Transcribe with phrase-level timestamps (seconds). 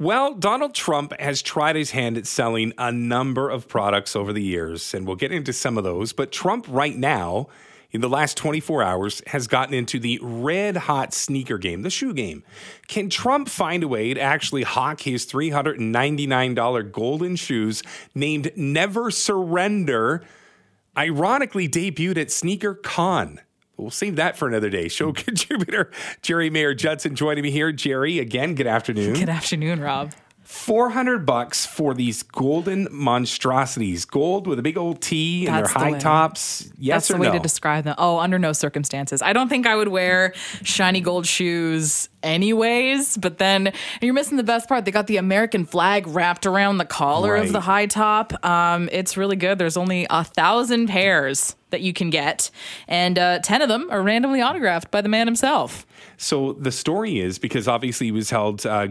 [0.00, 4.42] Well, Donald Trump has tried his hand at selling a number of products over the
[4.42, 6.14] years, and we'll get into some of those.
[6.14, 7.48] But Trump, right now,
[7.90, 12.14] in the last 24 hours, has gotten into the red hot sneaker game, the shoe
[12.14, 12.44] game.
[12.88, 17.82] Can Trump find a way to actually hawk his $399 golden shoes
[18.14, 20.24] named Never Surrender,
[20.96, 23.38] ironically debuted at Sneaker Con?
[23.80, 24.88] We'll save that for another day.
[24.88, 25.90] Show contributor
[26.22, 27.72] Geri Mayer-Judson joining me here.
[27.72, 29.14] Geri, again, good afternoon.
[29.14, 30.12] Good afternoon, Rob.
[30.42, 34.04] 400 bucks for these golden monstrosities.
[34.04, 36.68] Gold with a big old T and That's their the high tops.
[36.76, 37.34] Yes That's or the way no?
[37.34, 37.94] to describe them.
[37.98, 39.22] Oh, under no circumstances.
[39.22, 40.32] I don't think I would wear
[40.64, 44.84] shiny gold shoes anyways, but then you're missing the best part.
[44.84, 47.46] They got the American flag wrapped around the collar Right.
[47.46, 48.44] of the high top.
[48.44, 49.56] Um, it's really good.
[49.58, 52.50] There's only a thousand pairs that you can get,
[52.88, 55.86] and uh, 10 of them are randomly autographed by the man himself.
[56.16, 58.88] So the story is because obviously he was held, uh,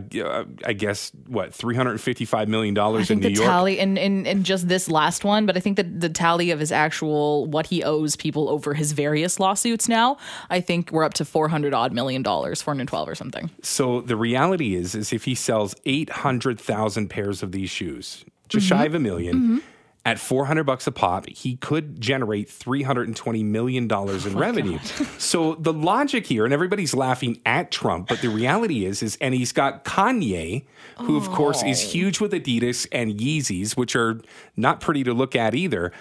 [0.65, 3.49] I guess, what, $355 million in New York?
[3.49, 6.59] tally in, in in just this last one, but I think that the tally of
[6.59, 10.17] his actual what he owes people over his various lawsuits now,
[10.49, 13.49] I think we're up to four hundred odd million dollars, four hundred twelve or something.
[13.61, 18.85] So the reality is, is if he sells 800,000 pairs of these shoes, just shy
[18.85, 19.61] of a 1000000
[20.05, 24.79] at 400 bucks a pop, he could generate 320 million dollars in oh revenue.
[25.17, 29.33] so the logic here, and everybody's laughing at Trump, but the reality is, is and
[29.33, 30.65] he's got Kanye,
[30.97, 31.87] who of course is oh.
[31.87, 34.21] huge with Adidas and Yeezys, which are
[34.55, 35.91] not pretty to look at either.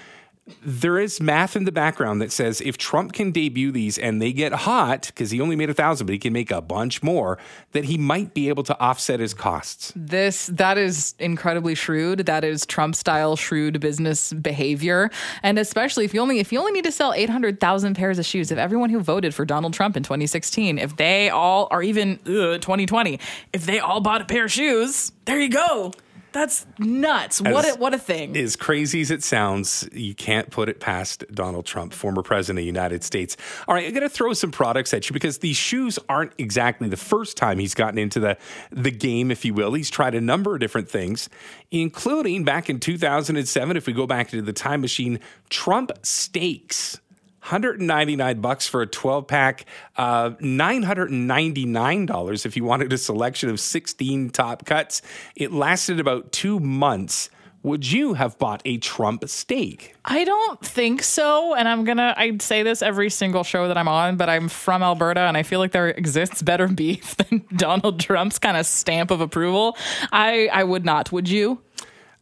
[0.63, 4.33] There is math in the background that says if Trump can debut these and they
[4.33, 7.39] get hot, because he only made a thousand, but he can make a bunch more,
[7.73, 9.93] that he might be able to offset his costs.
[9.95, 12.27] This that is incredibly shrewd.
[12.27, 15.11] That is Trump style shrewd business behavior,
[15.43, 18.19] and especially if you only if you only need to sell eight hundred thousand pairs
[18.19, 18.51] of shoes.
[18.51, 22.59] If everyone who voted for Donald Trump in 2016, if they all or even uh,
[22.59, 23.21] 2020,
[23.53, 25.93] if they all bought a pair of shoes, there you go.
[26.33, 27.41] That's nuts.
[27.41, 28.37] what a, what a thing.
[28.37, 32.63] As crazy as it sounds, you can't put it past Donald Trump, former president of
[32.63, 33.37] the United States.
[33.67, 36.89] All right, I'm going to throw some products at you because these shoes aren't exactly
[36.89, 38.37] the first time he's gotten into the,
[38.71, 39.73] the game, if you will.
[39.73, 41.29] He's tried a number of different things,
[41.71, 47.01] including back in 2007, if we go back into the time machine, Trump Steaks.
[47.49, 49.65] 199 bucks for a 12 pack,
[49.97, 55.01] uh, $999 if you wanted a selection of 16 top cuts.
[55.35, 57.31] It lasted about two months.
[57.63, 59.95] Would you have bought a Trump steak?
[60.05, 61.55] I don't think so.
[61.55, 64.49] And I'm going to, I'd say this every single show that I'm on, but I'm
[64.49, 68.67] from Alberta and I feel like there exists better beef than Donald Trump's kind of
[68.67, 69.77] stamp of approval.
[70.13, 71.11] I, I would not.
[71.13, 71.61] Would you?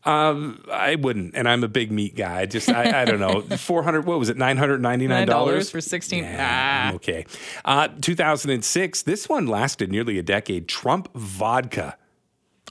[0.06, 2.40] I wouldn't, and I'm a big meat guy.
[2.40, 4.06] I just, I, I don't know, four hundred.
[4.06, 4.36] What was it?
[4.36, 6.94] Nine hundred ninety nine dollars for 16 Yeah, Ah.
[6.94, 7.26] Okay.
[7.64, 9.02] Uh, 2006.
[9.02, 10.68] This one lasted nearly a decade.
[10.68, 11.96] Trump vodka.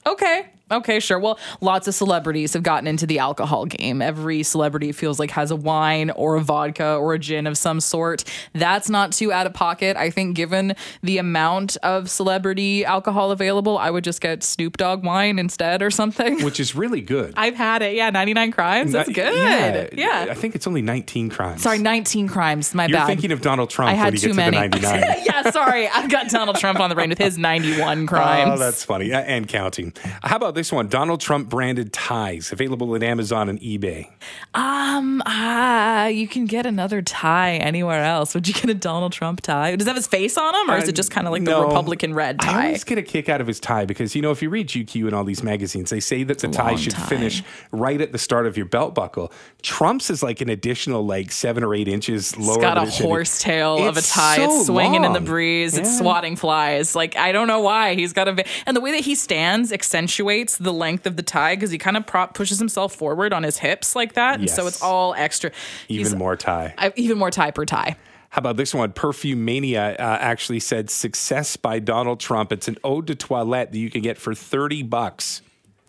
[0.05, 0.47] Okay.
[0.71, 1.19] Okay, sure.
[1.19, 4.01] Well, lots of celebrities have gotten into the alcohol game.
[4.01, 7.79] Every celebrity feels like has a wine or a vodka or a gin of some
[7.79, 8.23] sort.
[8.53, 9.95] That's not too out of pocket.
[9.95, 15.03] I think given the amount of celebrity alcohol available, I would just get Snoop Dogg
[15.03, 16.43] wine instead or something.
[16.43, 17.33] which is really good.
[17.37, 17.93] I've had it.
[17.95, 18.91] Yeah, 99 crimes.
[18.91, 19.35] That's good.
[19.35, 20.27] Yeah, Yeah.
[20.31, 21.61] I think it's only 19 crimes.
[21.61, 22.73] Sorry, 19 crimes.
[22.73, 22.89] My bad.
[22.89, 23.05] You're bad.
[23.07, 24.67] thinking of Donald Trump I when had you too get to many.
[24.69, 25.23] the 99.
[25.25, 25.87] yeah, sorry.
[25.87, 28.51] I've got Donald Trump on the brain with his 91 crimes.
[28.55, 29.13] Oh, that's funny.
[29.13, 29.93] And counting.
[30.23, 30.87] How about this one?
[30.87, 34.07] Donald Trump branded ties available at Amazon and eBay.
[34.53, 38.33] Um, ah, you can get another tie anywhere else.
[38.33, 39.75] Would you get a Donald Trump tie?
[39.75, 41.61] Does it have his face on him, or is it just kind of like No.
[41.61, 42.63] the Republican red tie?
[42.63, 44.67] I always get a kick out of his tie because, you know, if you read
[44.67, 47.05] GQ and all these magazines, they say that the tie should tie.
[47.05, 49.31] finish right at the start of your belt buckle.
[49.61, 52.55] Trump's is like an additional like seven or eight inches lower.
[52.55, 54.37] It's got a horsetail of a tie.
[54.37, 55.25] so it's swinging in the long.
[55.25, 55.77] breeze.
[55.77, 56.95] It's swatting flies.
[56.95, 60.44] Like I don't know why he's got a and the way that he stands accentuates
[60.57, 63.57] the length of the tie because he kind of prop pushes himself forward on his
[63.57, 65.51] hips like that, and so it's all extra.
[65.87, 66.73] He's- Even more tie.
[66.77, 67.95] I, even more tie per tie.
[68.29, 68.91] How about this one?
[68.91, 72.51] Perfumania uh, actually said success by Donald Trump.
[72.51, 75.41] It's an eau de toilette that you can get for 30 bucks.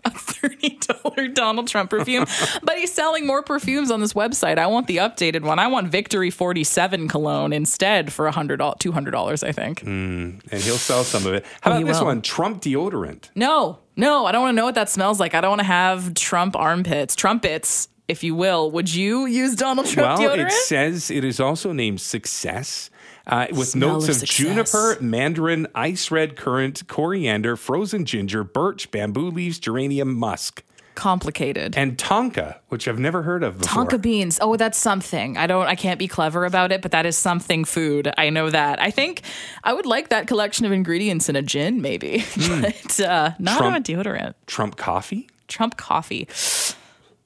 [0.04, 2.24] a thirty dollar Donald Trump perfume,
[2.62, 4.56] but he's selling more perfumes on this website.
[4.56, 5.58] I want the updated one.
[5.58, 9.42] I want Victory forty seven cologne instead for a hundred two hundred dollars.
[9.42, 9.82] I think.
[9.82, 11.44] and he'll sell some of it.
[11.62, 12.06] How Oh, about this will.
[12.06, 12.22] one?
[12.22, 13.30] Trump deodorant.
[13.34, 15.34] No, no, I don't want to know what that smells like.
[15.34, 18.70] I don't want to have Trump armpits, trumpets, if you will.
[18.70, 20.46] Would you use Donald Trump Well, deodorant?
[20.48, 22.90] it says it is also named Success.
[23.28, 28.88] Uh, with Smell notes of of, juniper, mandarin, ice red currant, coriander, frozen ginger, birch,
[28.92, 30.62] bamboo leaves, geranium, musk.
[30.96, 31.76] Complicated.
[31.76, 33.84] and tonka, which I've never heard of before.
[33.84, 34.38] Tonka beans.
[34.42, 35.36] Oh, that's something.
[35.36, 38.12] I don't I can't be clever about it, but that is something food.
[38.18, 38.80] I know that.
[38.82, 39.22] I think
[39.62, 42.24] I would like that collection of ingredients in a gin, maybe.
[42.48, 44.34] but uh, not Trump- on a deodorant.
[44.46, 45.28] Trump coffee.
[45.46, 46.26] Trump coffee.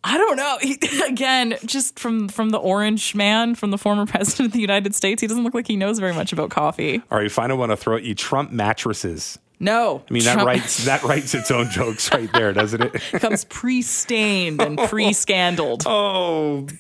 [0.03, 0.59] I don't know.
[0.61, 0.79] He,
[1.09, 5.21] again, just from from the orange man, from the former president of the United States,
[5.21, 7.03] he doesn't look like he knows very much about coffee.
[7.11, 7.71] All right, final one.
[7.71, 8.15] I'll throw at you.
[8.15, 9.39] Trump mattresses.
[9.63, 12.93] No, I mean, that writes that writes its own jokes right there, doesn't it?
[13.21, 14.87] comes pre-stained and oh.
[14.89, 15.83] pre-scandaled.
[15.87, 16.67] Oh,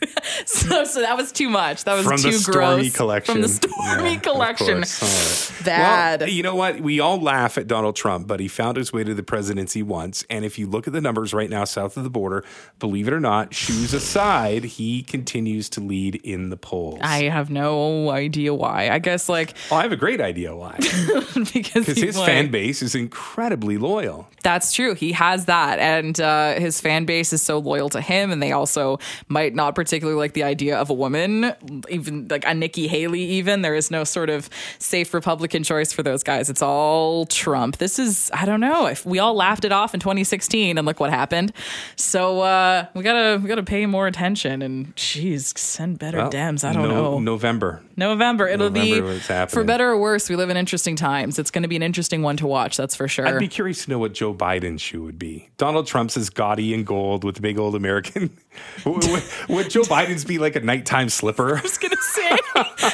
[0.46, 1.84] So, so that was too much.
[1.84, 2.96] That was from too the Stormy gross.
[2.96, 3.32] collection.
[3.34, 4.76] From the Stormy Yeah, collection.
[4.78, 5.50] course.
[5.50, 5.64] All right.
[5.66, 6.20] Bad.
[6.20, 6.80] Well, you know what?
[6.80, 10.24] We all laugh at Donald Trump, but he found his way to the presidency once.
[10.30, 12.44] And if you look at the numbers right now south of the border,
[12.78, 17.00] believe it or not, shoes aside, he continues to lead in the polls.
[17.02, 18.88] I have no idea why.
[18.88, 20.76] I guess like oh, I have a great idea why.
[20.78, 24.28] because Because his like- fan base is incredibly loyal.
[24.42, 24.94] That's true.
[24.94, 28.52] He has that, and uh, his fan base is so loyal to him, and they
[28.52, 31.52] also might not particularly like the idea of a woman,
[31.90, 33.20] even like a Nikki Haley.
[33.22, 36.48] Even there is no sort of safe Republican choice for those guys.
[36.48, 37.76] It's all Trump.
[37.76, 38.86] This is I don't know.
[38.86, 41.52] If we all laughed it off in 2016, and look what happened.
[41.96, 46.64] So uh, we gotta we gotta pay more attention, and geez, send better Well, Dems.
[46.64, 47.18] I don't no- know.
[47.18, 47.82] November.
[47.96, 48.48] November.
[48.48, 50.30] It'll November be for better or worse.
[50.30, 51.38] We live in interesting times.
[51.38, 52.59] It's going to be an interesting one to watch.
[52.76, 53.26] That's for sure.
[53.26, 55.48] I'd be curious to know what Joe Biden's shoe would be.
[55.56, 58.36] Donald Trump's is gaudy and gold with big old American.
[58.84, 59.04] would,
[59.48, 61.56] would- Joe Biden's be like a nighttime slipper?
[61.58, 62.38] I was gonna say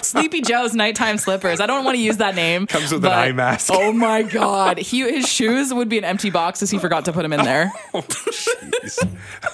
[0.03, 1.61] Sleepy Joe's nighttime slippers.
[1.61, 2.67] I don't want to use that name.
[2.67, 3.71] Comes with an eye mask.
[3.73, 7.13] Oh my god, he his shoes would be an empty box as he forgot to
[7.13, 7.73] put them in there.
[7.95, 8.05] Oh.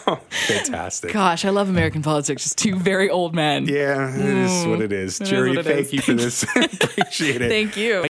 [0.06, 1.12] Oh, fantastic.
[1.12, 2.42] Gosh, I love American politics.
[2.42, 3.66] Just two very old men.
[3.66, 5.18] Yeah, it is what it is.
[5.18, 5.92] Mm, is Geri, thank is.
[5.92, 6.42] you for this.
[6.42, 7.48] Appreciate it.
[7.48, 8.04] Thank you.